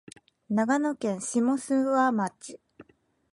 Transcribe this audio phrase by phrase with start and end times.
[0.49, 2.59] 長野県下諏訪町